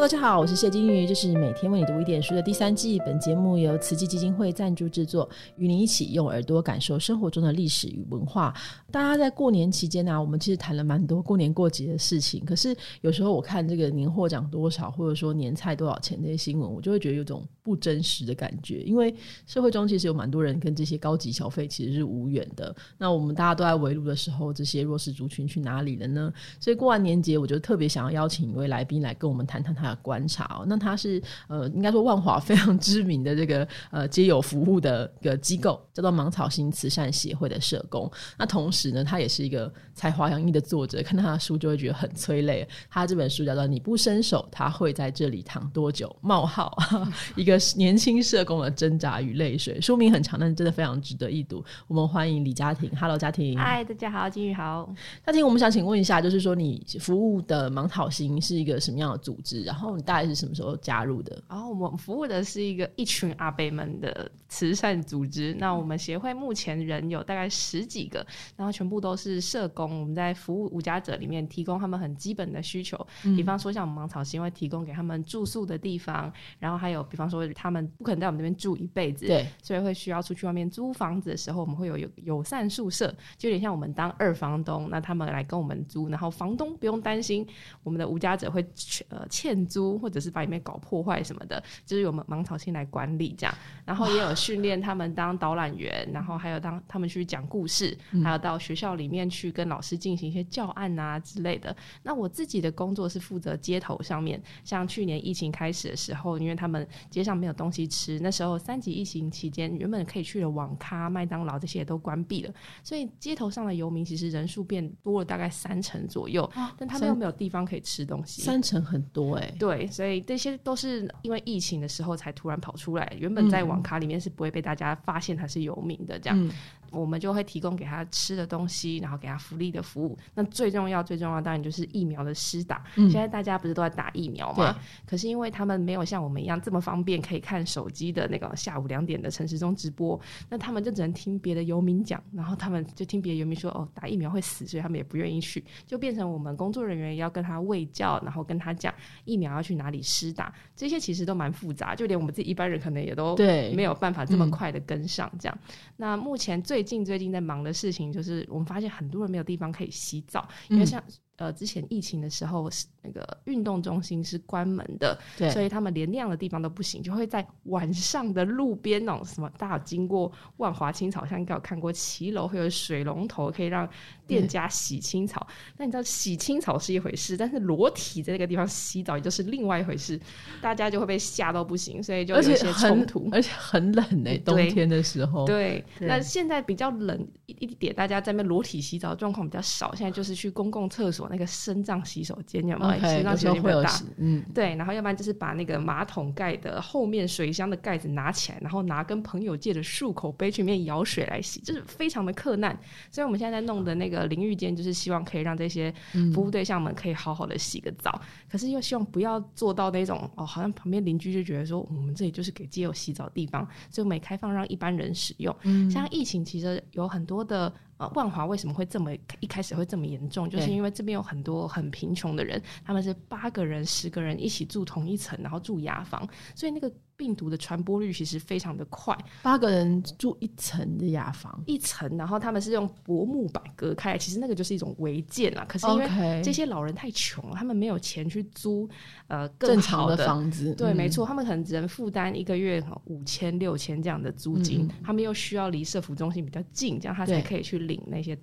[0.00, 3.00] 大家好，我是谢金鱼，这是每天为你读一点书的第三季。
[3.00, 8.54] 本节目由慈济基金会赞助制作，与您一起用耳朵感受生活中的历史与文化。
[8.92, 12.44] 大家在过年期间呢，我们其实谈了蛮多过年过节的事情。
[12.44, 18.82] 可是有时候我看这个年货涨多少，或者说年菜多少钱这些新闻，我就会觉得有种不真实的感觉。
[18.82, 19.12] 因为
[19.46, 22.74] 社会中其实有蛮多人跟这些高级消费其实是无缘的。
[22.96, 26.32] 那我们大家都在围炉的时候，这些弱势族群去哪里了呢？
[26.60, 30.64] 所以过完年节，我就特别想要邀请一位来宾来跟我们谈谈他的观察哦。
[30.66, 38.10] 那他是呃，应该说万华非常知名的这个呃街友服务的一个机构，叫做芒草心慈善协会的社工。
[38.38, 42.66] 那同时呢，他也是一个才华洋溢的作者，看他的书就会觉得很催泪。
[42.90, 46.76] 他这本书叫做《你不伸手，他会在这里躺多久？》冒号
[47.36, 49.80] 一个年轻社工的挣扎与泪水。
[49.80, 51.64] 书名很长，但是真的非常值得一读。
[51.86, 53.58] 我们欢迎李家庭，Hello，家庭。
[53.58, 54.92] 嗨，大家好，金宇好。
[55.24, 59.62] 家庭，我们想请问一下，就是说你服务的芒草心是一个什么样的组织？
[59.62, 61.42] 然后你大概是什么时候加入的？
[61.48, 65.54] 然后我们服务的是一个一群阿伯们的慈善组织。
[65.58, 68.26] 那我们协会目前人有大概十几个，
[68.56, 70.00] 然后全部都是社工。
[70.00, 87.46] 我们在服务无家者里面提供他们很基本的需求，比方说像我们芒草协会提供给他们住宿的地方，然后还有比方说他们不可能在我们这边住一辈子，对，所以会需要出去外面租房子的时候，我们会有有友善宿舍，就有点像我们当二房东，那他们来跟我们租，然后房东不用担心
[87.82, 88.64] 我们的无家者会
[89.08, 101.74] 呃欠租或者是把里面搞破坏什么的，就是由我们芒草心来管理这样，然后也有训练他们当导览员，然后还有当他们去讲故事，还有到学校里面去跟老师进行一些教案啊之类的。
[102.02, 126.50] 那我自己的工作是负责街头上面，像去年疫情开始的时候，因为他们街上没有东西吃，那时候三级疫情期间，原本可以去的网咖、麦当劳这些都关闭了，所以街头上的游民其实人数变多了大概三成左右，但他们又没有地方可以吃东西，三成很多哎，对，所以这些都是因为疫情的时候才突然跑出来，原本在网咖里面是不会被大家发现他是游民的这样。
[126.90, 130.18] 我们就会提供给他吃的东西，然后给他福利的服务。
[130.34, 132.84] 那最重要、最重要当然就是疫苗的施打。
[132.94, 134.76] 现在大家不是都在打疫苗吗？
[135.06, 148.92] 可是因为他们没有像我们一样这么方便，可以看手机的那个下午两点的陈时中直播，那他们就只能听别的游民讲，然后他们就听别的游民说：“哦，打疫苗会死，所以他们也不愿意去。”就变成我们工作人员要跟他喂教，然后跟他讲
[149.24, 150.52] 疫苗要去哪里施打。
[150.74, 153.36] 这些其实都蛮复杂，就连我们自己一般人可能也都
[153.74, 155.30] 没有办法这么快的跟上。
[155.38, 155.58] 这样，
[155.96, 161.02] 那目前最近最近在忙的事情就是，我们发现很多人没有地方可以洗澡，因为像。
[161.38, 173.88] 呃，之前疫情的时候，是那个运动中心是关门的，对，所以他们连那样的地方都不行，就会在晚上的路边那种什么，大家经过万华青草，像应该有看过骑楼会有水龙头，可以让
[174.26, 175.46] 店家洗青草。
[175.76, 180.20] 那你知道洗青草是一回事，但是裸体在那个地方洗澡也就是另外一回事，
[180.60, 185.46] 大家就会被吓到不行，所以就有些冲突，而且很冷诶，冬天的时候。
[185.46, 191.27] 对，那现在比较冷一一点，大家在那裸体洗澡状况比较少，现在就是去公共厕所。
[191.30, 193.00] 那个深藏洗手间有没有？
[193.00, 194.74] 深藏洗手间比较大，嗯，对。
[194.76, 202.78] 然后要不然就是把那个马桶盖的后面水箱的盖子拿起来，然后拿跟朋友借的漱口杯去里面舀水来洗，就是非常的困难。
[203.10, 205.92] 所以我们现在在弄的那个淋浴间，就是希望可以让这些
[206.34, 215.54] 服务对象们可以好好的洗个澡，可是又希望不要做到那种哦，好像旁边邻居就觉得说我们这里就是给街友洗澡地方，所以我们也开放让一般人使用。
[215.90, 217.72] 像疫情其实有很多的。
[217.98, 220.48] 呃，万华为什么会这么一开始会这么严重？
[220.48, 226.90] 就是因为这边有很多很贫穷的人，他们是八个人、十个人一起住同一层，然后住雅房，所以那个。
[227.18, 235.66] 病毒的传播率其实非常的快，八个人住一层的雅房，一层，然后他们是用薄木板隔开，其实那个就是一种违建啦。
[235.68, 238.88] 可是因为这些老人太穷了，他们没有钱去租
[239.26, 248.38] 呃更好的房子，对，没错，他们可能只能负担一个月五千六千这样的租金，他们又需要离社服中心比较近，这样他才可以去领那些。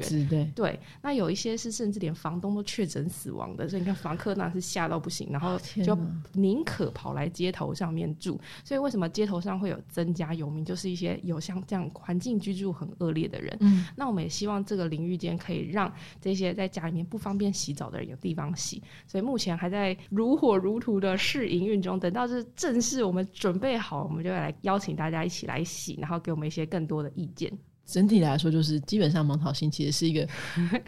[0.00, 5.96] 资源对对，那有一些是甚至连房东都确诊死亡的，所以你看房客那是吓到不行，然后就
[6.32, 8.38] 宁可跑来街头上面住。
[8.64, 13.56] 所以为什么街头上会有增加游民，就是一些有像这样环境居住很恶劣的人。
[13.60, 18.82] 嗯，那我们也希望这个淋浴间可以让这些在家里面不方便洗澡的人有地方洗。
[19.06, 27.50] 所以目前还在如火如荼的试营运中，等到是正式我们准备好，我们就来邀请大家一起来洗，然后给我们一些更多的意见。
[27.90, 30.26] 整体来说，就是基本上芒草星其实是一个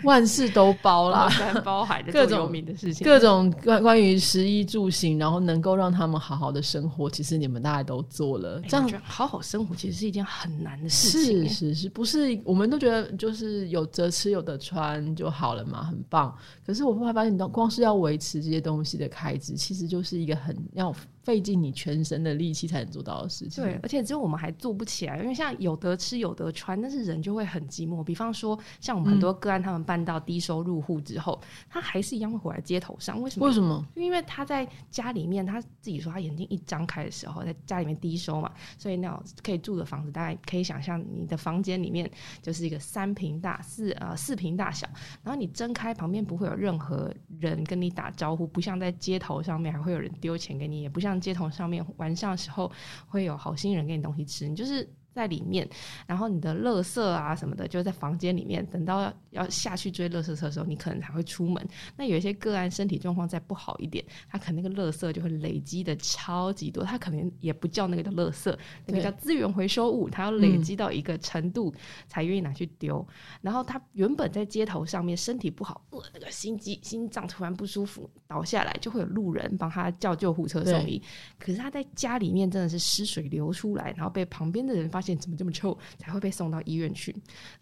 [0.05, 1.29] 万事都包啦，
[1.65, 8.61] 包海的各种游民的事情，各种关关于食衣住行，然后能够让他们好好的生活，其实你们大家都做了。
[8.69, 11.49] 这样好好生活其实是一件很难的事情。
[11.49, 16.33] 是是是，不是我们都觉得就是有得吃有得穿就好了嘛，很棒。
[16.65, 23.63] 可是我后来发现，你光光是要维持这些东西的开支，其实就是一个很要费尽你全身的力气才能做到的事情。
[23.63, 28.03] 对，而且只有我们还做不起来，因为像有得吃有得穿，但是人就会很寂寞。
[28.03, 33.21] 比方说，像我们很多个案，他们搬到低收入户之后，他还是一样会回来街头上。
[33.23, 33.47] 为什么？
[33.47, 33.87] 为什么？
[33.95, 42.11] 因为他在家里面，他自己说他眼睛一张开的时候，在家里面低收嘛，所以那种可以住的房子，大概可以想象你的房间里面
[42.41, 44.89] 就是一个三平大四呃四平大小，
[45.23, 52.71] 然后你睁开旁边不会有任何人跟你打招呼，不像在街头上面还会有人丢钱给你，也不像街头上面晚上的时候
[53.07, 54.89] 会有好心人给你东西吃，你就是。
[55.15, 55.69] 在里面，
[56.07, 61.67] 然后你的垃圾啊什么的就在房间里面，等到要下去追垃圾车的时候，你可能才会出门。
[61.97, 68.57] 那有一些个案身体状况再不好一点，他可能那个垃圾就会累积的超级多，他可能也不叫那个叫垃圾，
[68.87, 71.75] 那个叫资源回收物，他要累积到一个程度
[72.07, 73.07] 才愿意拿去丢。
[73.41, 81.03] 然后他原本在街头上面身体不好，呃，那个心肌心脏突然不舒服倒下来，就会有路人帮他叫救护车送医。
[81.39, 87.13] 可是他在家里面真的是湿水流出来，然后被旁边的人发现怎么这么臭，才会被送到医院去。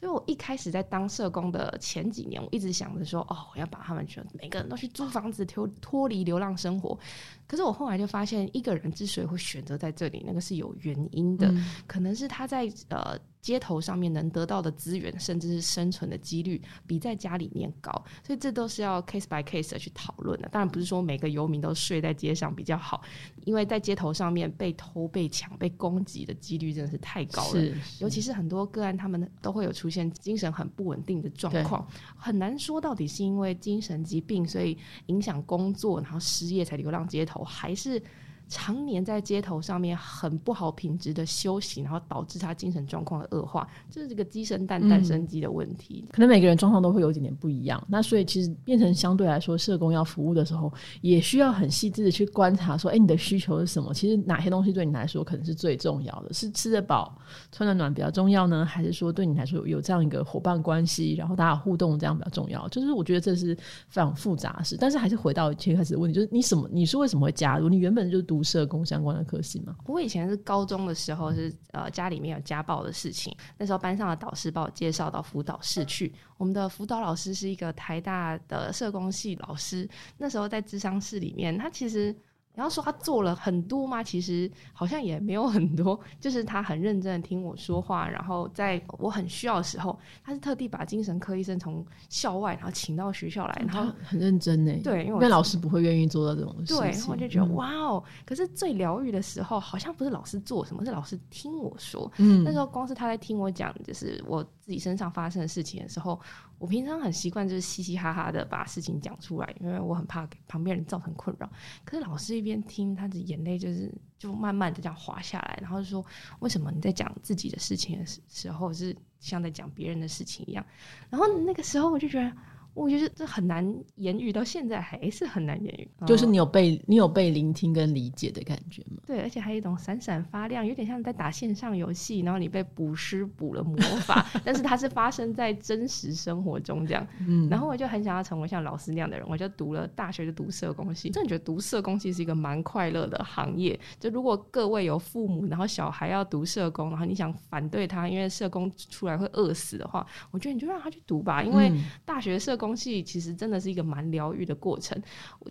[0.00, 6.98] 所以我一开始在当社工的前几年，我一直想着说，哦，我要把他们全每个人都去租房子，脱脱离流浪生活。
[7.46, 11.52] 可是我后来就发现，一个人之所以会选择在这里，那个是有原因的，
[11.86, 17.90] 可能是他在呃街头上面能得到的资源，甚至是生存的几率，比在家里面高。
[18.24, 20.48] 所以这都是要 case by case 的去讨论的。
[20.50, 23.02] 当然不是说每个游民都睡在街上比较好，
[23.44, 27.60] 因为在街头上面被偷、被抢、被攻击的几率真的是太高了。
[27.60, 31.86] 是，尤其是很多个案，他们都会有出现精神很不稳定的状况，
[32.16, 34.76] 很难说到底是因为精神疾病，所以
[35.06, 38.02] 影响工作，然后失业才流浪街头，还是
[38.50, 46.04] 常年在街头上面很不好品质的休息，然后导致他精神状况的恶化，这是这个鸡生蛋，蛋生鸡的问题。
[46.10, 50.70] 可能每个人状况都会有一点点不一样，那所以其实变成相对来说，社工要服务的时候，
[51.00, 53.94] 也需要很细致的去观察，说，哎，你的需求是什么？
[53.94, 56.32] 其实哪些东西对你来说可能是最重要的？
[56.34, 57.16] 是吃得饱、
[57.52, 62.66] 穿得暖比较重要呢，还是说对你来说有这样一个伙伴关系，然后大家互动这样比较重要？
[62.68, 63.54] 就是我觉得这是
[63.86, 66.68] 非常复杂的事，但是还是回到一开始的问题，就是你什么？
[66.72, 67.68] 你是为什么会加入？
[67.68, 69.76] 你原本就是社工相关的科系吗？
[69.86, 76.14] 我以前是高中的时候是呃家里面有家暴的事情，那时候班上的导师把我介绍到辅导室去。
[76.36, 79.88] 我们的辅导老师是一个台大的社工系老师，
[80.18, 82.14] 那时候在智商室里面，他其实。
[82.60, 84.02] 你要说他做了很多吗？
[84.02, 94.70] 其实好像也没有很多， 就是他很认真的听我说话，然后在我很需要的时候，他是特地把精神科医生从校外然后请到学校来，然后很认真呢。
[94.84, 96.76] 对，因为老师不会愿意做到这种事情。
[96.76, 98.04] 对，我就觉得、嗯哇哦！
[98.26, 102.12] 可是最疗愈的时候，好像不是老师做什么，是老师听我说。
[102.18, 106.20] 嗯那时候光是他在听我讲，就是我自己身上发生的事情的时候，
[106.60, 111.50] 我平常很习惯就是嘻嘻哈哈的把事情讲出来，因为我很怕给旁边人造成困扰。
[111.84, 116.04] 可是老师一边听，他的眼泪就是就慢慢的这样滑下来，然后就说：
[116.40, 120.64] 为什么你在讲自己的事情的时时候是像在讲别人的事情一样？
[121.08, 122.30] 然后那个时候我就觉得。
[122.74, 123.64] 我觉得这很难
[123.96, 125.88] 言语，到现在还是很难言语。
[126.06, 129.02] 就是你有被你有被聆听跟理解的感觉吗？
[129.06, 137.06] 对，而且还有一种闪闪发亮，有点像在打线上游戏，然后你被捕师补了魔法， 但是它是发生在真实生活中这样。
[137.26, 143.78] 嗯，然后我就很想要成为像老师那样的人，我就读了大学就读社工系，真的觉得读社工系是一个蛮快乐的行业。
[143.98, 154.96] 就如果各位有父母，然后小孩要读社工，然后你想反对他，因为社工出来会饿死的话，我觉得你就让他去读吧，因为嗯大学社工东西其实真的是一个蛮疗愈的过程。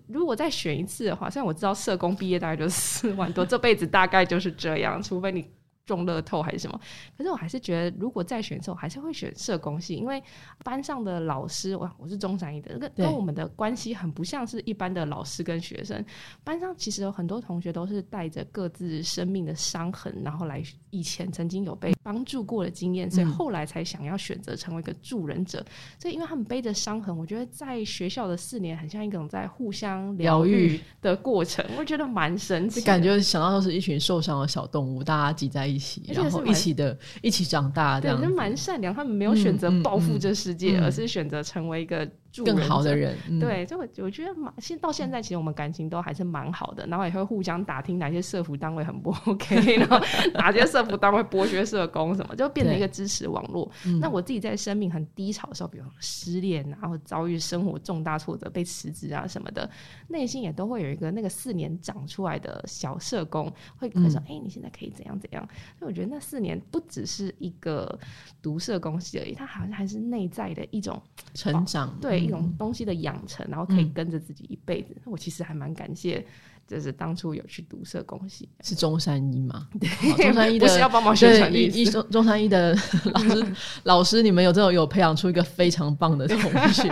[0.08, 5.46] 如果再选一次的话，像我知道社工毕业大概就四万多，这辈子大概就是这样，除非你
[5.90, 6.80] 中乐透还是什么。
[7.18, 10.22] 可是我还是觉得，如果再选一次，我还是会选社工系，因为
[10.64, 16.06] 班上的老师，哇我是中山一的，跟我们的关系很不像是一般的老师跟学生。
[16.44, 25.66] 班上其实有很多同学都是带着各自生命的伤痕，然后来以前曾经有被帮助过的经验，所以嗯后来才想要选择成为一个助人者。
[25.98, 38.36] 所以因为他们背着伤痕，我觉得在学校的四年很像一种在互相疗疗愈愈的过程，我觉得蛮神奇感觉想到都是一群受伤的小动物，大家挤在一起，然后一起的一起长大这对，就。
[38.36, 38.94] 蛮善良。
[38.94, 50.00] 他们没有选择报复嗯这世界，嗯而是选择成为一个助更好的人对，就我我觉得蛮，现到现在其实我们感情都还是蛮好的，然后也会互相打听哪些社服单位很不 OK， 然后
[50.34, 53.70] 哪些社服单位剥削社工什么，就变成一个支持网络。
[53.86, 59.70] 嗯那我自己在生命很低潮的时候，比如失恋啊，然后遭遇生活重大挫折、被辞职啊什么的，
[60.08, 68.00] 内心也都会有一个那个四年长出来的小社工，会会说：“哎、你现在可以怎样怎样。”所以我觉得那四年不只是一个
[68.42, 71.02] 读社工系而已，它好像还是内在的一种
[71.34, 74.96] 成长，对、嗯一种东西的养成，然后可以嗯跟着自己一辈子。
[75.06, 76.26] 我其实还蛮感谢，
[76.68, 79.68] 就是当初有去读社工系，是中山一吗？
[79.80, 79.90] 对
[80.24, 81.80] 中山一的 不是要帮忙宣传的对，意思。
[81.80, 82.76] 一一中中山一的
[83.14, 83.46] 老师，
[83.84, 86.40] 老师，你们有这种有培养出一个非常棒的同
[86.72, 86.90] 学，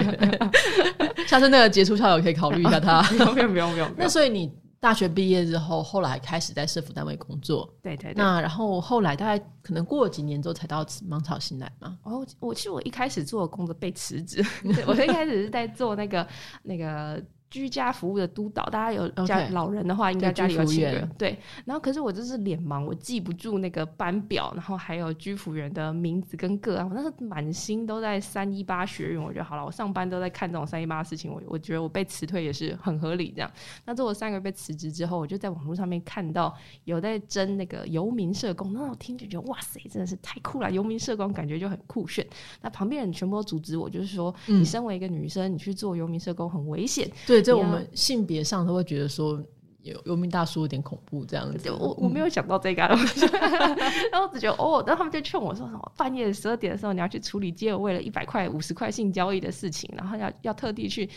[1.28, 3.02] 下次那个杰出校友可以考虑一下他。
[3.04, 8.16] 不用不用不用，那所以你大学毕业之后，后来开始在社服单位工作，对对对。
[8.16, 11.98] 那然后后来大概可能过了几年之后才到芒草新来嘛？
[12.04, 14.44] 哦，我其实我一开始做的工作被辞职，
[14.86, 16.28] 我一开始是在做那个
[16.64, 21.40] 那个居家服务的督导，大家有家老人的话，应该家里有请居服员人对。
[21.66, 33.50] 然后可是我就是脸盲，我记不住那个班表，然后还有居服员的名字跟个案，我那时候满心都在三一八学院，我觉得好了，我上班都在看这种三一八的事情，我我觉得我被辞退也是很合理这样。
[33.86, 40.70] 那做我三个月被辞职之后，我就在网络上面看到有在争那个游民社工，那我听就觉得哇塞，真的是太酷了！
[40.70, 42.26] 游民社工感觉就很酷炫。
[42.62, 47.10] 那旁边人全部都阻止我，就是说，嗯你身为一个女生，你去做游民社工很危险。
[47.26, 49.42] 对，这你要我们性别上都会觉得说
[49.92, 51.72] 有游民大叔有点恐怖这样子。
[51.72, 52.96] 我我没有想到这个啊，
[54.12, 61.10] 然后我只觉得哦，然后他们就劝我说什么半夜十二点的时候你要去处理街友为了一百块、五十块性交易的事情，然后要要特地去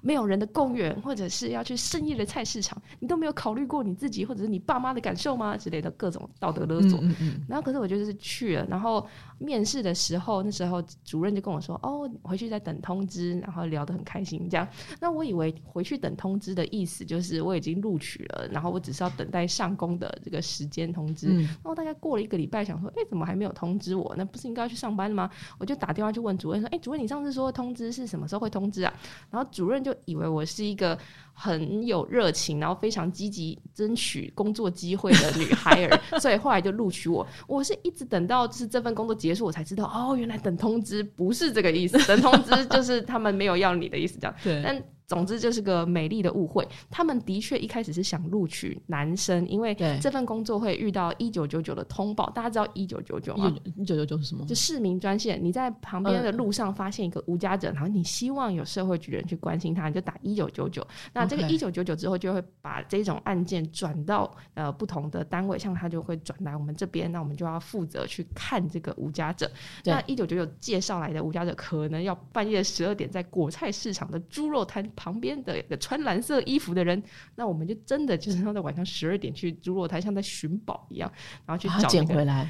[0.00, 5.56] 没有人的公园，或者是要去深夜的菜市场，你都没有考虑过你自己或者是你爸妈的感受吗？
[5.56, 6.98] 之类的各种道德勒索。
[7.00, 9.06] 嗯嗯嗯，然后可是我就是去了，然后
[9.38, 14.66] 面试的时候，那时候主任就跟我说：“哦，回去再等通知。”然后聊得很开心，这样。
[15.00, 21.28] 那我以为回去等通知的意思就是我已经录取了，然后我只是要等待上工的这个时间通知。
[21.28, 24.14] 嗯然后大概过了一个礼拜，想说：“哎，怎么还没有通知我？
[24.16, 28.92] 那不是应该要去上班了吗？”我就打电话去问主任说：“哎，主任，你上次说通知是什么时候会通知啊？”
[29.30, 30.98] 然后主任就以为我是一个
[31.32, 37.26] 很有热情，然后非常积极争取工作机会的女孩儿，所以后来就录取我。
[37.46, 44.34] 我是一直等到就是这份工作结束，我才知道哦，原来等通知不是这个意思，等通知就是他们没有要你的意思，这样。
[44.42, 46.66] 对，但总之就是个美丽的误会。
[46.90, 52.28] 他们的确一开始是想录取男生，因为对这份工作会遇到一九九九的通报。
[52.30, 53.52] 大家知道一九九九吗？
[53.74, 54.44] 一九九九是什么？
[54.46, 60.86] 就市民专线，你在旁边的路上发现一个无家者，然后你希望有社会局人去关心他，你就打一九九九。
[61.14, 69.50] 那这个一九九九之后，就会把这种案件转到呃不同的单位，像他就会转来我们这边，那我们就要负责去看这个无家者。
[69.84, 77.00] 那一九九九介绍来的无家者，可能要半夜十二点在果菜市场的猪肉摊旁边的穿蓝色衣服的人，
[77.36, 81.10] 那我们就真的就是要在晚上十二点去猪肉摊，像在寻宝一样，
[81.46, 82.48] 然后去找那个捡回来。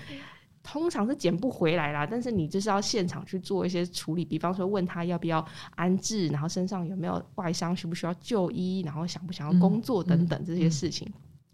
[0.61, 11.11] 通常是捡不回来啦，但是你就是要现场去做一些处理，比方说问他要不要安置，然后身上有没有外伤，需不需要就医，然后想不想要工作等等这些事情。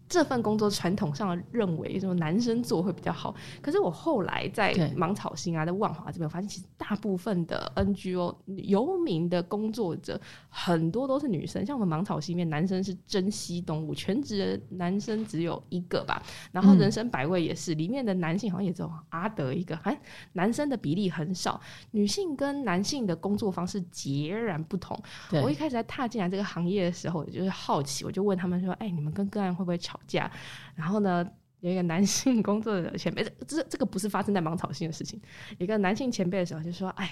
[0.07, 3.35] 这份工作传统上认为，说男生做会比较好。
[3.61, 10.19] 可是我后来在对芒草星啊，在万华这边，我发现其实大部分的 NGO 游民的工作者
[10.49, 11.65] 很多都是女生。
[11.65, 16.21] 像我们芒草星里面，男生是珍稀动物，全职的男生只有一个吧。
[16.51, 19.99] 然后嗯人生百味也是，里面的男性好像也只有阿德一个，好像
[20.33, 21.59] 男生的比例很少。
[21.91, 24.97] 女性跟男性的工作方式截然不同。
[25.29, 30.29] 对我一开始在踏进来这个行业的时候，我就是好奇，我就问他们说：“哎、你们跟个案会不会吵吵架？”
[30.75, 31.25] 然后呢，
[31.61, 35.19] 有一个男性工作的前辈，这这个不是发生在芒草星的事情。
[35.57, 37.11] 一个男性前辈的时候就说：“哎呀，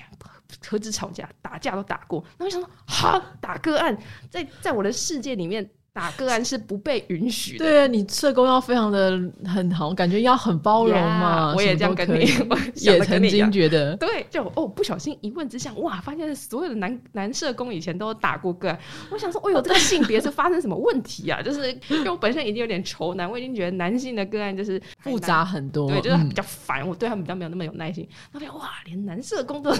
[0.67, 3.97] 何止吵架，打架都打过。”然后我想说：“哈，打个案，
[4.29, 9.11] 在在我的世界里面，打个案是不被允许的。”对啊，你社工要非常的
[9.45, 11.51] 很好，感觉要很包容嘛。
[11.51, 18.79] Yeah，我也这样跟你， 我也曾经觉得，对，就哦，不小心一问之下，哇，发现所有的男男社工以前都打过个案。
[19.11, 21.41] 我想说，哎呦，这个性别是发生什么问题啊？
[21.43, 25.87] 就是因为我本身已经有点愁男，我已经觉得男性的个案就是复杂很多。
[25.87, 28.07] 对，就是嗯比较烦，我对他们比较没有那么有耐心。
[28.31, 29.71] 那边哇，连男社工都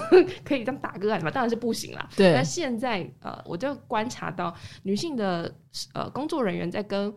[0.43, 2.07] 可以这样打个案嘛，当然是不行啦。
[2.15, 4.53] 对那现在呃，我就观察到
[4.83, 5.51] 女性的
[5.93, 7.13] 呃工作人员在跟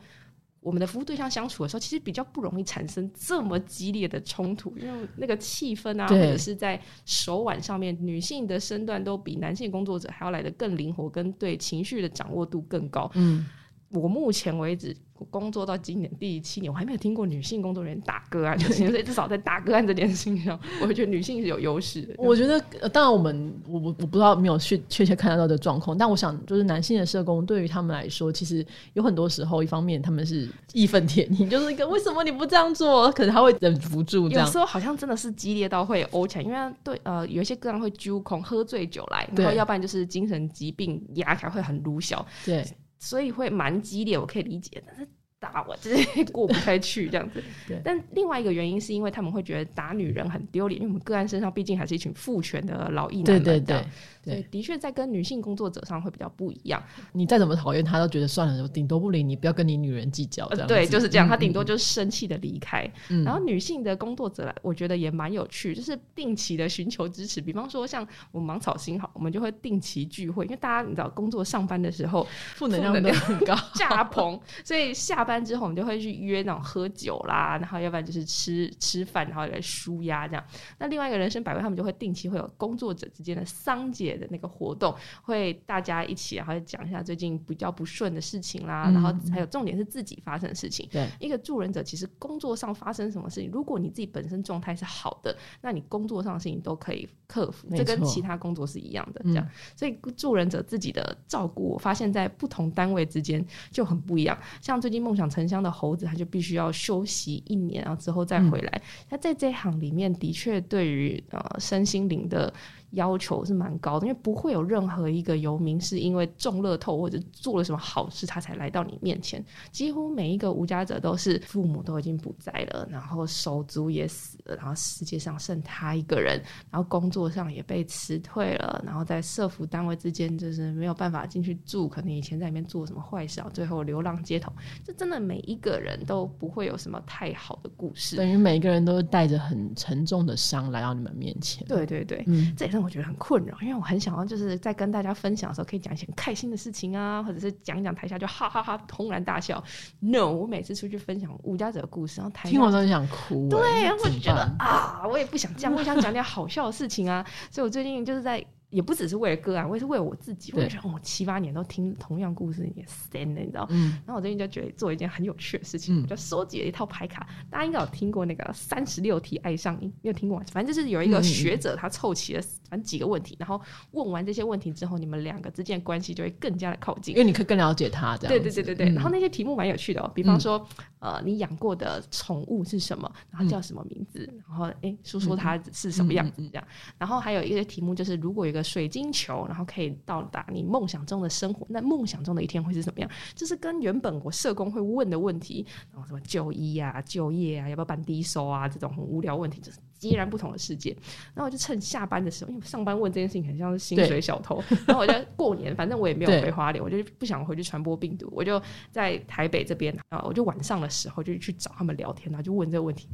[0.60, 13.08] 我们的服务对象相处的时候，其实比较不容易产生这么激烈的冲突，因为那个气氛啊，或者是在手腕上面，女性的身段都比男性工作者还要来的更灵活，跟对情绪的掌握度更高。
[13.14, 13.46] 嗯，
[13.90, 14.96] 我目前为止
[15.30, 22.14] 工作到今年第七年，我还没有听过女性工作人员打个案， 所以至少在打个案这件事情上， 我会觉得女性是有优势的。
[22.18, 34.46] 我觉得，当然我们我我我不知道没有确确切看得到的状况，但我想就是男性的社工对于他们来说，其实有很多时候，一方面他们是义愤填膺，就是一个为什么你不这样做，可能他会忍不住这样。
[34.46, 42.24] 有时候好像真的是激烈到会殴起来，因为对呃有一些个案会揪空喝醉酒来，然后要不然就是精神疾病压起来会很鲁小。
[42.44, 42.64] 对。
[42.98, 47.42] 所以会蛮激烈，我可以理解，但是打我就是过不开去这样子。
[47.84, 53.84] 但另外一个原因是因为他们会觉得打女人很丢脸，因为我们个案身上毕竟还是一群父权的老艺男们，对对对。
[54.26, 56.82] 对，的确在跟女性工作者上会比较不一样。
[57.12, 60.48] 你再怎么讨厌他，都觉得算了，顶多不理你，不要跟你女人计较。
[60.66, 61.28] 对，就是这样。
[61.28, 62.90] 他顶多就是生气的离开。
[63.24, 67.40] 然后女性的工作者，我觉得也蛮有趣，就是定期的寻求支持。
[67.40, 72.26] 比方说，像我们芒草心好，我们就会定期聚会，因为大家你知道，工作上班的时候
[72.56, 80.44] 负能量都很高，炸 棚，所以下班之后我们就会去约那种喝酒啦，然后要不然就是吃吃饭，然后来舒压这样。
[80.78, 84.94] 那另外一个人生百味，他们就会定期会有工作者之间的桑姐的那个活动。
[85.22, 90.88] 会大家一起，然后讲一下最近比较不顺的事情啦，然后还有重点是自己发生的事情。
[90.92, 99.22] 对，一个助人者其实工作上发生什么事情，如果你自己本身状态是好的，那你工作上的事情都可以克服，这跟其他工作是一样的。
[99.24, 104.38] 这样，所以助人者自己的照顾，我发现在不同单位之间就很不一样。
[104.60, 108.82] 像最近梦想成香的猴子，他就必须要休息一年，然后之后再回来。
[109.08, 112.52] 那在这一行里面，的确对于呃身心灵的。
[112.96, 119.44] 要求是蛮高的，因为不会有任何一个游民是因为中乐透或者做了什么好事，他才来到你面前。
[119.70, 134.50] 几乎每一个无家者都是父母都已经不在了，然后手足也死了，然后世界上剩他一个人，然后工作上也被辞退了，然后在社服单位之间就是没有办法进去住，可能以前在里面做什么坏事，最后流浪街头。
[134.82, 141.66] 这真的每一个人都不会有什么太好的故事，等于每一个人都带着很沉重的伤来到你们面前。
[141.68, 142.85] 对对对，嗯，这也是。
[142.86, 149.62] 我觉得很困扰，因为我很想要就是在跟大家分享的时候，可以讲一些很开心的事情啊，或者是讲一讲台下就哈哈哈轰然大笑。
[149.98, 153.48] No，我每次出去分享吴家者的故事，然后台听我都想哭。
[153.48, 157.26] 对，然后我就觉得啊，我也不想这样， 我想讲点好笑的事情啊。
[157.50, 158.46] 所以我最近就是在。
[158.68, 160.52] 也不只是为了个案，我也是为了我自己。
[160.54, 163.64] 我觉得我七八年都听同样故事，也 stand 你知道？
[163.70, 163.90] 嗯。
[164.04, 167.26] 然后我最近就觉得做一件很有趣的事情，我就收集了一套牌卡。
[167.48, 170.42] 大家应该有听过那个三十六题爱上你，有听过？
[170.50, 173.60] 反正就是有一个学者他凑齐了反正几个问题，然后
[173.92, 178.16] 问完这些问题之后，你们两个之间关系就会更加的靠近，因为你可以更了解他。
[178.16, 178.28] 这样。
[178.28, 178.94] 对对对对对。
[178.94, 180.66] 然后那些题目蛮有趣的哦，比方说，
[180.98, 183.10] 呃，你养过的宠物是什么？
[183.30, 184.28] 然后叫什么名字？
[184.48, 186.66] 然后哎，说说它是什么样子这样。
[186.98, 189.46] 然后还有一个题目就是，如果有一个水晶球。
[189.46, 193.08] 然后可以到达你梦想中的生活，那梦想中的一天会是什么样？
[193.34, 200.90] 就是跟原本我社工会问的问题，然后什么就医啊、就业啊、要不要办低收啊这种很无聊问题，就是截然不同的世界。
[201.34, 204.62] 然后我就趁下班的时候，因为上班问这件事情很像是薪水小偷。
[204.86, 213.08] 然后我就 过年，反正我也没有回花莲，我就不想回去传播病毒，我就在台北这边啊，我就晚上的时候就去找他们聊天，然后就问这个问题。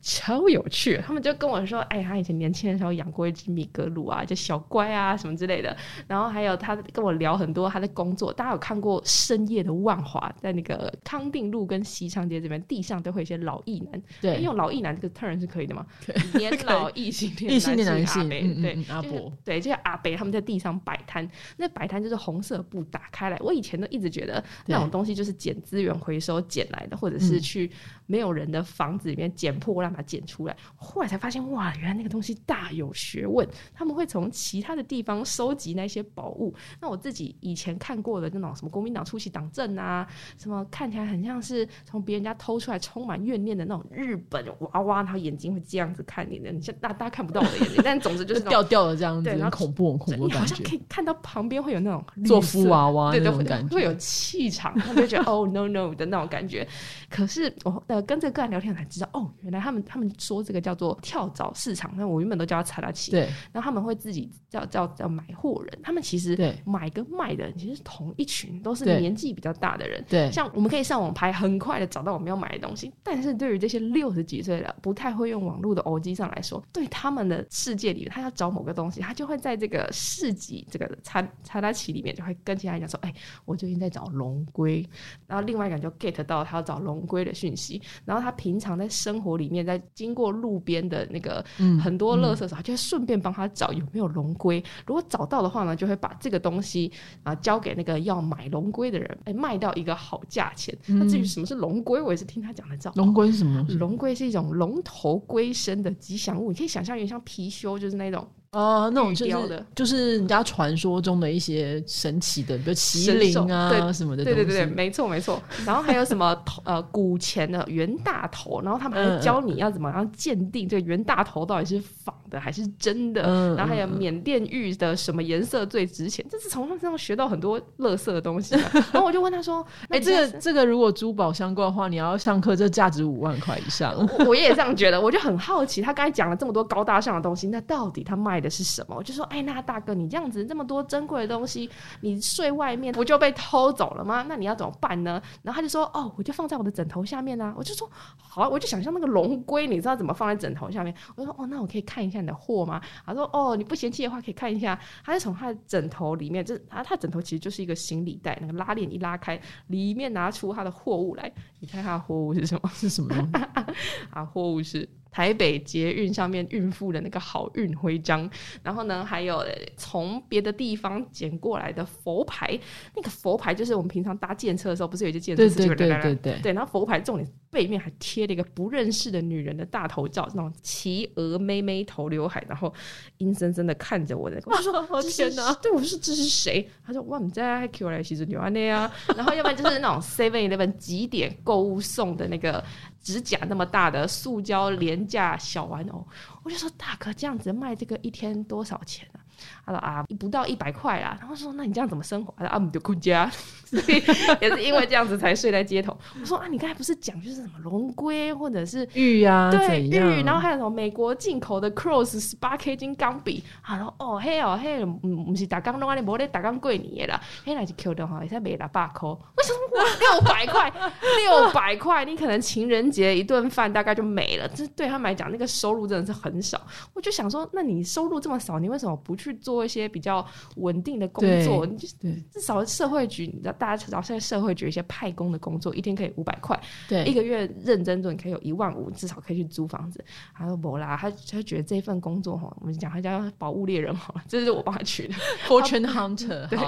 [0.00, 5.74] 超有趣，他们就跟我说：“哎，他以前年轻的时候养过一只米格鲁啊，就小乖啊什么之类的。
[6.06, 8.30] 然后还有他跟我聊很多他的工作。
[8.30, 14.02] 大家有看过深夜的万华，在那个康定路跟西昌街这边，地上都会有一些老艺男。
[14.20, 15.86] 对，用老艺男这个 turn 是可以的吗？
[16.34, 21.26] 年老异性恋，异性恋男性，对，阿伯，对，就是阿伯，他们在地上摆摊。
[21.56, 23.38] 那摆摊就是红色布打开来。
[23.38, 27.70] 我以前都一直觉得那种东西就是捡资源回收捡来的，或者是去
[28.04, 33.48] 没有人的房子里面捡破烂。”把它捡出来，后来才发现哇，原来那个东西大有学问。
[33.72, 36.52] 他们会从其他的地方收集那些宝物。
[36.80, 40.04] 那我自己以前看过的那种什么国民党出席党证啊，
[40.36, 56.66] 什么看起来很像是从别人家偷出来、充满怨念的那种日本娃娃，然后眼睛会这样子看你的，你像大大家看不到我的眼睛， 但总之就是掉掉的这样子，很恐怖、很恐怖你好像可以看到旁边会有那种做夫娃娃那种感觉，会有气场，他们就觉得 哦 no no 的那种感觉。
[57.08, 59.82] 可是我呃跟这个个案聊天才知道，哦，原来他们。
[59.86, 63.12] 他们说这个叫做跳蚤市场，那我原本都叫他查拉奇。
[63.12, 70.04] 对，然后他们会自己叫叫叫买货人，他们其实买跟卖的人其实同一群，都是年纪比较大的人。
[70.08, 72.92] 对，像我们可以上网拍，很快的找到我们要买的东西。
[73.04, 83.12] 但是对于这些六十几岁的不太会用网络的欧辑上来说，对他们的世界里，他要找某个东西，他就会在这个市集这个查查拉奇里面，就会跟其他人讲说：“哎，
[83.46, 84.86] 我最近在找龙龟。”
[85.26, 87.80] 然后另外一个人就 get 到他要找龙龟的讯息。
[88.04, 91.42] 然后他平常在生活里面，在经过路边的那个
[91.82, 94.62] 很多垃圾时候，他就会顺便帮他找有没有龙龟。
[94.86, 100.76] 如果找到的话呢，就会把这个东西啊交给那个要买龙龟的人，哎，卖到一个好价钱。
[100.86, 102.76] 那至于什么是龙龟，我也是听他讲的。
[102.76, 103.64] 知道龙龟是什么？
[103.78, 108.28] 龙龟是一种龙头龟身的吉祥物，你可以想象有点像貔貅，就是那种。
[108.54, 114.24] 哦，那种就是就是人家传说中的一些神奇的，比如麒麟啊什么的。
[114.24, 115.42] 对对对，没错没错。
[115.66, 123.54] 然后还有什么 头呃古钱的袁大头，然后他们还教你要怎么样鉴定这个袁大头到底是仿的还是真的。
[123.56, 128.54] 然后还有缅甸玉的什么颜色最值钱，这是从他身上学到很多乐色的东西。
[128.92, 133.94] 然后我就问他说：“哎，这个这个如果珠宝相关的话，你要上课，这价值五万块以上。”
[134.28, 138.43] 我也这样觉得，我就很好奇，他刚才讲了这么多高大上的东西，那到底他卖？
[138.44, 138.94] 的是什么？
[138.94, 141.68] 我就说，哎，那大哥，你这样子这么多珍贵的东西，
[142.02, 144.24] 你睡外面不就被偷走了吗？
[144.28, 145.20] 那你要怎么办呢？
[145.42, 147.52] 然后他就说，哦，我就放在我的枕头下面啊。
[147.56, 150.94] 我就说，好，我就想象那个龙龟，你知道怎么放在枕头下面？
[151.16, 152.80] 我说，哦，那我可以看一下你的货吗？
[153.04, 154.78] 他说，哦，你不嫌弃的话，可以看一下。
[155.04, 161.32] 他就从他的枕头里面，就啊，他枕头其实就是一个行李袋，那个拉链一拉开，里面拿出他的货物来。
[161.60, 162.70] 你猜他的货物是什么？
[162.74, 163.30] 是什么？
[164.10, 164.88] 啊，货物是。
[165.14, 168.28] 台北捷运上面孕妇的那个好运徽章，
[168.64, 169.46] 然后呢，还有
[169.76, 172.58] 从别的地方捡过来的佛牌。
[172.96, 176.52] 那个佛牌就是我们平常搭建车的时候，不是有一些建车对对对对对对。
[176.52, 182.74] 然后佛牌重点背面还贴了一个不认识的女人的大头照，那种齐峨妹妹头刘海，然后
[183.18, 184.42] 阴森森的看着我的。
[184.46, 185.54] 我就说 天哪！
[185.62, 186.68] 对我说这是谁？
[186.84, 188.90] 他说哇，你在 Q 来其实牛安内啊。
[189.16, 192.64] 然后要不然就是那种 Seven Eleven 几点购物送的那个。
[193.04, 196.04] 指甲那么大的塑胶廉价小玩偶，
[196.42, 199.20] 我就说大哥，这样子卖这个一天多少钱啊？
[199.66, 201.16] 他说啊，不到一百块啦。
[201.18, 202.34] 然后说，那你这样怎么生活？
[202.36, 203.30] 他说啊，我们就顾家，
[203.64, 204.02] 所以
[204.40, 205.96] 也是因为这样子才睡在街头。
[206.20, 209.50] 我说啊，你刚才不是讲就是什么龙龟或者是玉呀？
[209.50, 213.42] 对，玉，然后还有什么美国进口的 Cross 十八 K 金钢笔。
[213.62, 219.08] 他说哦，嘿哦嘿，嗯，不是打钢弄啊，你无咧打钢贵你啦，嘿那是 Q 的哈，也才卖了八块。
[219.08, 220.72] 为什么我六百块？
[221.18, 224.46] 六百块，你可能情人节一顿饭大概就没了。
[224.48, 226.60] 这对他们来讲，那个收入真的是很少。
[226.92, 229.24] 我就想说，那你收入这么少，你为什么不去？
[229.24, 231.86] 去做一些比较稳定的工作，你就
[232.32, 240.04] 至少社会局，你知道，大家知道现在社会局一些派工的工作，一天可以五百块，对，一个月认真做，你可以有一万五，至少可以去租房子。
[240.34, 245.14] 他说不啦，他他觉得这份工作哈，我们讲他叫宝物猎人好了，这是我帮他取的
[245.46, 246.58] Fortune Hunter，对，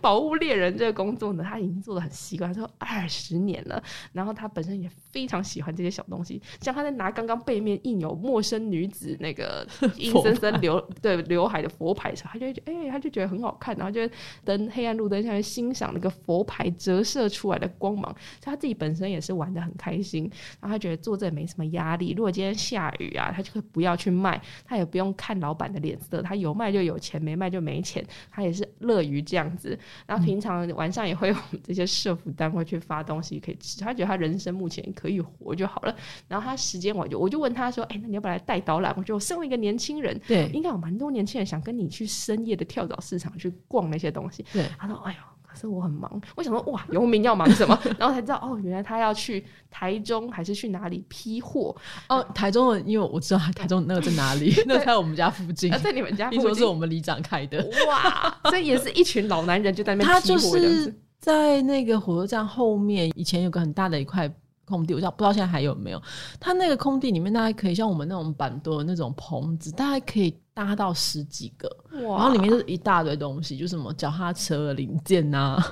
[0.00, 12.12] 宝物猎人这个工作呢，他已经做的很习惯，他说二十年了，然后他本身也非常喜欢这些小东西，像他在拿刚刚背面印有陌生女子那个 阴森森刘对刘海的佛牌。
[12.32, 14.00] 他就觉得，哎，他就觉得很好看，然后就
[14.42, 18.04] 灯黑暗路灯下面欣赏那个佛牌折射出来的光芒，
[18.40, 20.22] 所以他自己本身也是玩的很开心。
[20.60, 22.14] 然后他觉得做这也没什么压力。
[22.16, 29.78] 如果今天下雨啊，他就会不要去卖，他也不用看老板的脸色，他有卖就有钱，没卖就没钱，他也是乐于这样子。
[30.06, 35.94] 然后平常晚上也会有这些社服单位去发东西可以吃，他觉得他人生目前可以活就好了。
[36.28, 38.94] 然后他时间我就我就问他说，哎，那你要不要来带导览？
[38.96, 42.06] 我觉得我身为一个年轻人，对，应该有蛮多年轻人想跟你去。
[42.24, 51.74] 深夜的跳蚤市场去逛那些东西，对，他说：“哎呦，可是我很忙。”我想说：“哇，游民要忙什么？” 然后才知道哦，原来他要去台中还是去哪里批货
[52.08, 52.22] 哦。
[52.34, 57.68] 台中的，因为我知道台中那个在哪里， 那在我们家附近，在你们家， 听说是我们里长开的。
[57.88, 64.32] 哇，所以也是一群老男人就在那边批货是在那个火车站后面，以前有个很大的一块。
[64.72, 66.02] 空地，我不知道现在还有没有？
[66.40, 75.62] 它那个空地里面，大概可以像我们那种板多的那种棚子，大概可以搭到十几个，然后里面就是一大堆东西，就什么脚踏车零件呐。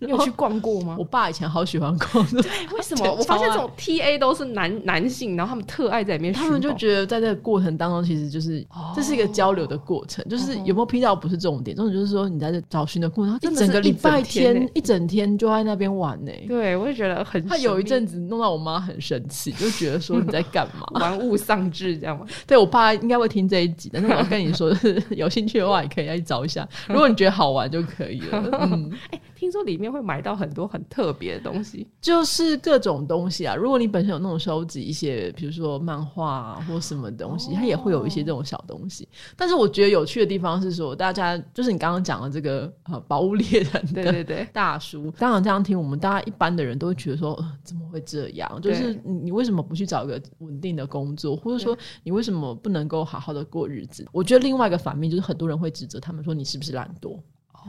[0.00, 0.96] 你有去逛过吗？
[0.98, 2.26] 我爸以前好喜欢逛。
[2.30, 2.42] 对，
[2.74, 3.12] 为什么？
[3.12, 6.32] 我发现这种 T A 都是男男性，然后他们特爱在里面。
[6.32, 10.24] 他们就觉得在这个过程当中，其实就是这是一个交流的过程。
[10.28, 16.30] 就是有没有 P 到不是重点，重点就是说你在这找寻的过程，一整个礼拜天一整天就在那边玩呢。
[16.46, 17.44] 对，我也觉得很。
[17.46, 22.26] 他有一阵子弄到我妈很生气，就觉得说你在干嘛，玩物丧志这样吗？
[22.46, 24.72] 对我爸应该会听这一集，但是我跟你说，
[25.10, 26.68] 有兴趣的话也可以来找一下。
[26.88, 28.48] 如果你觉得好玩就可以了。
[28.60, 29.20] 嗯， 哎。
[29.38, 33.54] 听说里面会买到很多很特别的东西，就是各种东西啊。
[33.54, 39.06] 如果你本身有那种收集一些，比如说漫画啊或什么东西，它也会有一些这种小东西。
[39.36, 48.60] 但是我觉得有趣的地方是说，大家就是你刚刚讲的这个呃宝物猎人对对对大叔，当然这样听，我们大家一般的人都会觉得说，呃，怎么会这样？
[48.60, 54.04] 就是你为什么不去找一个稳定的工作，或者说你为什么不能够好好的过日子？
[54.10, 57.16] 我觉得另外一个反面就是很多人会指责他们说，你是不是懒惰？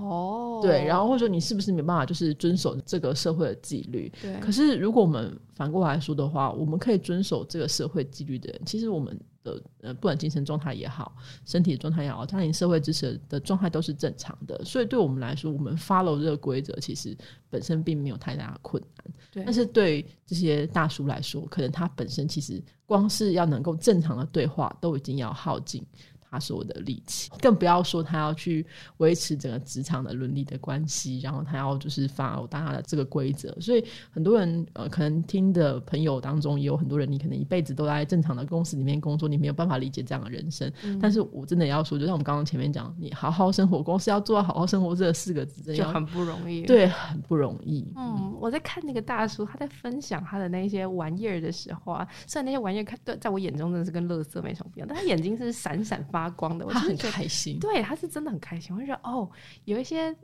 [0.02, 4.12] 哦，对，然后或者说你是不是没办法就是遵守这个社会的纪律？
[4.22, 4.40] 对。
[4.40, 14.64] 可是如果我们反过来说的话，我们可以遵守这个社会纪律的人，其实我们的呃不管精神状态也好，身体的状态也好，家庭社会支持的状态都是正常的。
[14.64, 17.16] 所以对我们来说，我们 follow 这个规则，其实
[17.50, 19.14] 本身并没有太大的困难。
[19.32, 19.44] 对。
[19.44, 25.86] 但是对这些大叔来说，可能他本身其实光是要能够正常的对话，都已经要耗尽。
[26.30, 28.66] 他所有的力气，更不要说他要去
[28.98, 33.56] 维持整个职场的伦理的关系，然后他要就是发大家的这个规则。
[33.60, 40.72] 所以很多人呃，可能听的朋友当中也有很多人，你可能一辈子都在正常的公司里面工作，你没有办法理解这样的人生。
[41.02, 46.64] 但是我真的要说，就像我们刚刚前面讲，你好好生活，公司要做到好好生活这四个字，就很不容易。
[46.64, 47.88] 对，很不容易。
[47.96, 56.98] 嗯，我在看那个大叔，他在分享他的那些玩意儿的时候啊，虽然那些玩意儿看在我眼中真的是跟垃圾没什么不一样，但他眼睛是闪闪发光的，我他很。
[56.98, 58.76] 开心，对，他是真的很开心。
[58.76, 59.30] 我就觉得，哦，
[59.66, 60.16] 有一些。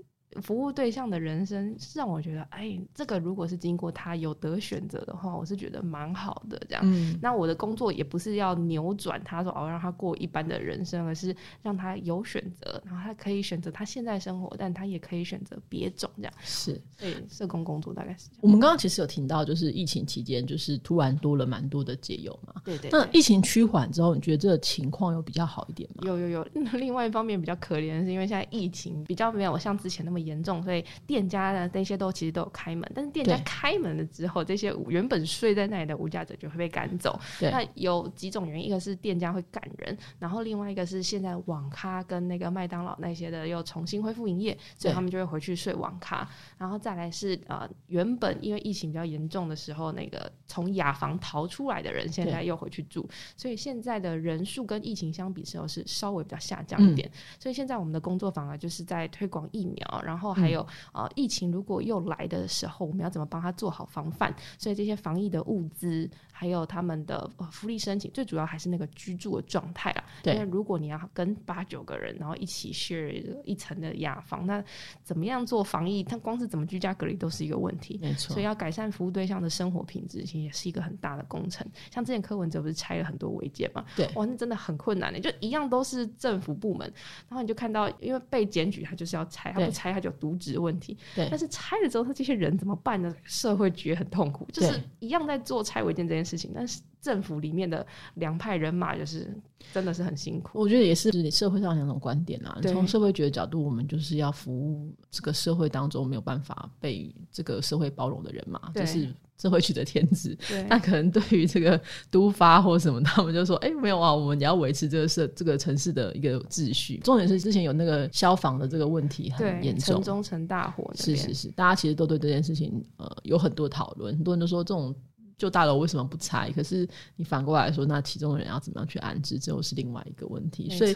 [0.41, 6.61] 服务对象的人生是让我觉得，哎，这个如果是经过他有得选择的话，我是觉得蛮好的。
[6.67, 16.09] 这样，那我的工作也不是要扭转他说哦，让他过一般的人生，而是让他有选择，然后他可以选择他现在生活，但他也可以选择别种。
[16.17, 18.39] 这样是，对，社工工作大概是这样。
[18.41, 22.61] 我们刚刚其实有听到，就是疫情期间，就是突然多了蛮多的解友嘛。
[22.63, 22.89] 对对。
[22.91, 26.03] 那疫情趋缓之后，你觉得这个情况有比较好一点吗？
[26.05, 26.47] 有有有。
[26.73, 32.89] 另外一方面比较可怜的是，因为现在疫情比较没有像之前那么严重，所以店家的那些都其实都有开门。
[32.93, 37.19] 但是店家开门了之后，这些原本睡在那里的无家者就会被赶走。
[37.39, 46.27] 那有几种原因，一个是店家会赶人，然后另外一个是现在网咖跟那个麦当劳那些的又重新恢复营业，所以他们就会回去睡网咖。
[46.57, 57.09] 然后再来是呃，原本因为疫情比较严重的时候，那个从雅房逃出来的人，现在又回去住，所以现在的人数跟疫情相比时候是稍微比较下降一点。
[57.39, 64.33] 所以现在我们的工作坊啊，就是在推广疫苗，然后还有呃，疫情如果又来的时候，我们要怎么帮他做好防范？
[64.57, 70.03] 所以这些防疫的物资，还有他们的福利申请，最主要还是那个居住的状态啦。
[70.25, 74.61] 因为如果你要跟八九个人，然后一起 share 一层的雅房，那
[75.01, 76.03] 怎么样做防疫？
[76.03, 77.97] 它光是怎么居家隔离都是一个问题。
[78.01, 81.65] 没错，所以要改善服务对象的生活品质，其实也是一个很大的工程。
[81.89, 83.85] 像之前柯文哲不是拆了很多违建嘛？
[83.95, 86.91] 对，哇，那真的很困难的，就一样都是政府部门，
[87.29, 90.97] 然后你就看到，因为被检举，他就是要拆，他不拆他就渎职问题。
[91.15, 93.15] 对，但是拆了之后，他这些人怎么办呢？
[93.23, 97.85] 社会觉得很痛苦，就是一样在做拆违建这件事情，但是政府里面的
[98.15, 99.31] 两派人马就是
[99.73, 100.59] 真的是很辛苦。
[100.59, 102.59] 我觉得也是你社会上两种观点啊。
[102.63, 109.07] 从社会觉得角度，我们就是要服务这个社会当中没有办法被这个社会包容的人嘛，就是。
[109.37, 110.35] 社会取得天职，
[110.69, 117.01] 那可能对于这个都发或什么，他们就说：“哎，没有啊，我们也要维持这个社这个城市的一个秩序。
[117.03, 120.89] 重点是之前有那个消防的这个问题很严重，城中城大火。
[120.95, 124.95] 是是是，大家其实都对这件事情呃有很多讨论，很多人都说这种
[125.37, 126.51] 旧大楼为什么不拆？
[126.51, 130.69] 可是你反过来说，那其中的人要怎么样去安置，这又是另外一个问题。
[130.69, 130.95] 所以。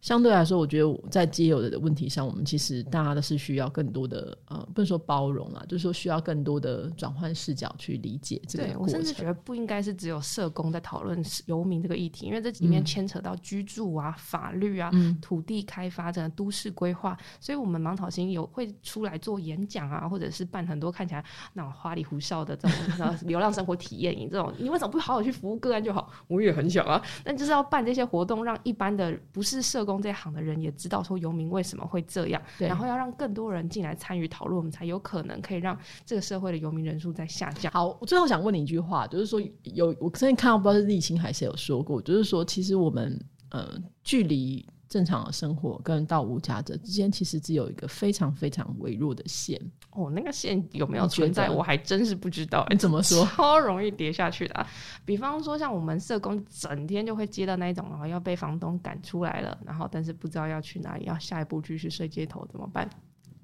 [0.00, 26.10] 相对来说，我觉得在接友的问题上，我们其实大家都是需要更多的呃，不能说包容啊，就是说需要更多的转换视角去理解这个我甚至觉得不应该是只有社工在讨论游民这个议题，因为这里面牵扯到居住啊、法律啊、土地开发、整个都市规划，所以我们芒草星有会出来做演讲啊，或者是办很多看起来那种花里胡哨的这种流浪生活体验营这种，你为什么不好好去服务个案就好？
[26.26, 29.89] 我也很想啊，但就是要办这些活动，让一般的不是社工。
[29.90, 37.72] 工这行的人也知道说游民为什么会这样，然后要让更多人进来参与讨论，我们才有可能可以让这个社会的游民人数在下降。
[37.72, 43.18] 好，我最后想问你一句话，就是说有我之前看到不知道是立青还是有说过，就是说其实我们
[43.50, 44.66] 呃距离。
[44.90, 49.56] 正常的生活跟到无家者之间，其实只有一个非常非常微弱的线。
[49.92, 52.66] 哦，那个线有没有存在，我还真是不知道。
[52.70, 53.24] 你怎么说？
[53.26, 54.66] 超容易跌下去的。
[55.04, 62.90] 比方说，像我们社工，整天就会接到那一种，然后要被房东赶出来了，然后但是不知道要去哪里，要下一步继续睡街头怎么办？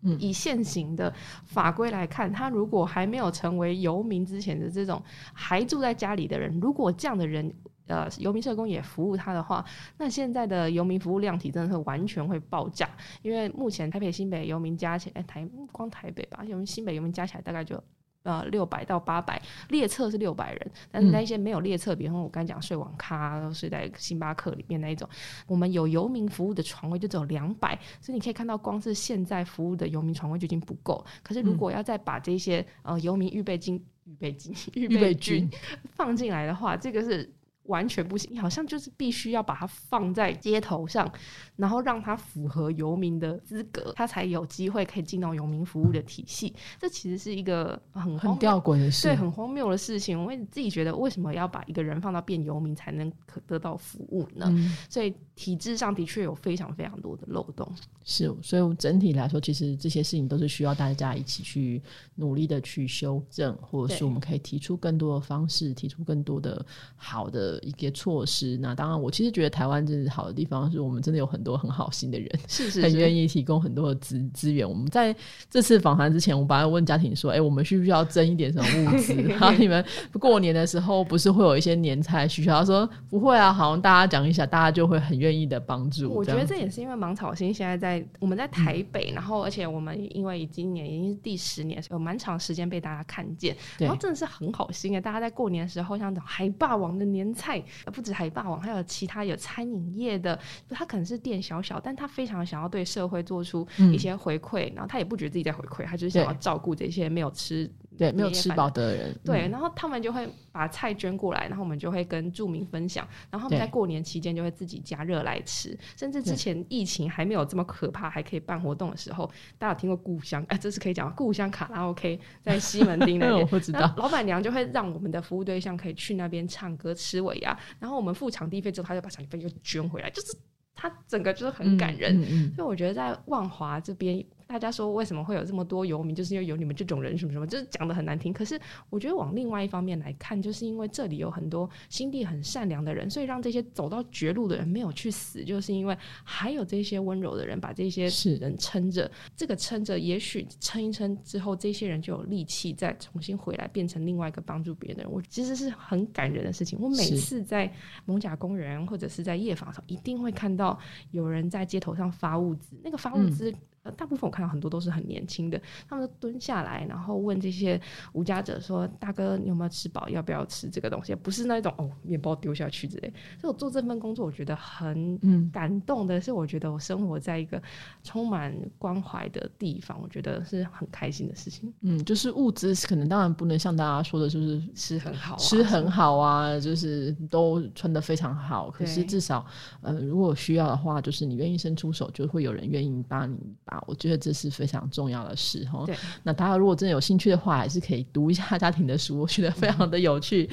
[0.03, 5.01] 嗯，以现行的法规来看，他如果还没有成为游民之前的这种
[5.33, 7.55] 还住在家里的人，如果这样的人。
[7.87, 9.64] 呃游民社工也服务他的话，
[9.99, 12.88] 那现在的游民服务量体真的是完全会爆炸。
[13.22, 17.83] 因为目前台北新北游民加起来，台光台北吧，游民新北游民加起来大概就。
[18.22, 25.09] 呃，六百到八百列册是六百人，但是那一些没有列册，比如说我刚讲睡网咖，睡在星巴克里面那一种，
[25.46, 31.07] 我们有游民服务的床位就只有两百，所以你可以看到，光是现在服务的游民床位就已经不够。
[31.22, 35.49] 可是如果要再把这些呃游民预备金、预备金、预备军
[35.94, 37.33] 放进来的话，这个是。
[37.67, 41.11] 完全不行，你好像就是必须要把它放在街头上，
[41.57, 46.55] 然后让它符合游民的资格，它才有机会可以进到游民服务的体系。
[46.79, 50.23] 这其实是一个很很吊诡的事，对，很荒谬的事情。
[50.23, 54.53] 我自己觉得，为什么要把一个人放到变游民才能可得到服务呢？
[54.89, 57.71] 所以体制上的确有非常非常多的漏洞。
[58.05, 61.83] 是，所以整体来说，其实这些事情都是需要大家一起去
[62.15, 67.56] 努力的去修正，或者是我们可以提出更多的方式，提出更多的好的。
[67.62, 74.69] 一些措施，那当然，我其实觉得台湾真是好的地方，是我们真的有很多很好心的人，是是很愿意提供很多的资资源。
[74.69, 75.14] 我们在
[75.51, 79.85] 这次访谈之前，我本来问家庭说：“哎，我们需不需要增一点什么物资？” 然后你们
[80.19, 82.51] 过年的时候不是会有一些年菜需求？
[82.51, 97.46] 他说：“不会啊，好像大家讲一下，大家就会很愿意的帮助。”我觉得这也是因为芒草心现在在我们在台北，然后而且我们因为今年已经是第十年，有蛮长时间被大家看见，然后真的是很好心啊，大家在过年的时候像海霸王的年菜。
[97.47, 100.37] 菜不止海霸王，还有其他有餐饮业的，
[100.69, 107.71] 他可能是店小小，但他非常想要对社会做出一些回馈，然后他也不觉得自己在回馈，他就是想要照顾这些没有吃。
[107.97, 120.45] 对，没有吃饱的人，对，然后他们就会把菜捐过来，然后我们就会跟住民分享，然后他们在过年期间就会自己加热来吃，甚至之前疫情还没有这么可怕，还可以办活动的时候，大家有听过故乡？
[120.49, 130.37] 哎，这是可以讲故乡卡拉 OK 在西门町那 边，我不知道，老板娘就会让我们的服务对象可以去那边唱歌吃尾牙，然后我们付场地费之后，他就把场地费又捐回来，就是
[130.75, 132.23] 他整个就是很感人，
[132.55, 134.25] 所以我觉得在万华这边。
[134.47, 136.15] 大家说为什么会有这么多游民？
[136.15, 138.33] 就是因为有你们这种人，什么什么，就是讲的很难听。
[138.33, 149.11] 可是我觉得往另外一方面来看，就是因为这里有很多心地很善良的人，所以让这些走到绝路的人没有去死，就是因为还有这些温柔的人把这些人撑着。
[149.37, 155.13] 这个撑着，也许撑一撑之后，这些人就有力气再重新回来，变成另外一个帮助别人的人。
[155.13, 156.79] 我其实是很感人的事情。
[156.81, 157.71] 我每次在
[158.05, 160.79] 蒙甲公园或者是在夜访的时候，一定会看到
[161.11, 162.77] 有人在街头上发物资。
[162.85, 163.53] 那个发物资。
[163.92, 167.81] 大部分我看到很多都是很年轻的，他们蹲下来，然后问这些
[168.12, 170.09] 无家者说：“大哥，你有没有吃饱？
[170.09, 173.12] 要不要吃这个东西？”不是那种哦，面包丢下去之类。
[173.40, 177.61] 所以我做这份工作，我觉得很感动的是，我觉得我生活在一个
[178.03, 181.72] 充满关怀的地方，我觉得是很开心的事情。
[181.81, 188.70] 嗯，就是物资可能当然不能像大家说的，就是吃很好，吃很好啊，就是都穿的非常好。
[188.70, 189.44] 可是至少，
[189.83, 193.76] 呃，如果需要的话，就是你愿意伸出手，就会有人愿意帮你把。
[193.87, 195.83] 我觉得这是非常重要的事哈。
[195.87, 200.49] 对，那大家如果真的有兴趣的话，还是可以读一下 家庭的书，我觉得非常的有趣。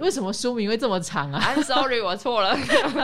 [0.00, 2.56] 为什么书名会这么长啊？I'm sorry，我错了。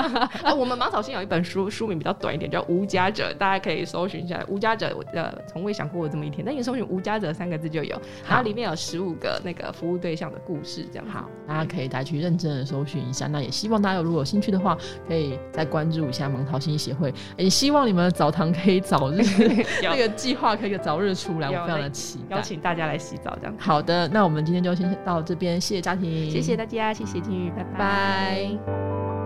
[0.57, 4.45] 我们芒草星有一本书，书名比较短一点，叫《无家者》，大家可以搜寻一下。
[4.49, 13.27] 无家者，呃，从未想过这么一天，但你搜寻“无家者”三个字就有，然后里面有十五个那个服务对象的故事，这样好，大家可以再去认真的搜寻一下。
[13.27, 14.77] 那也希望大家如果有兴趣的话，
[15.09, 17.13] 可以再关注一下芒草星协会。
[17.37, 19.23] 也希望你们的澡堂可以早日。
[19.83, 22.37] 那个计划可以早日出来，我非常的期待。
[22.37, 23.55] 邀请大家来洗澡，这样。
[23.59, 29.26] 好的，那我们今天就先到这边，谢谢家庭，谢谢大家，谢谢金玉，拜拜。